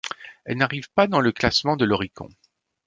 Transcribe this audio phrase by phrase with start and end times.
[0.45, 2.27] Elle n'arrive pas dans le classement de l'Oricon.